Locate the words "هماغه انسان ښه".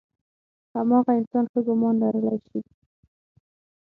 0.75-1.59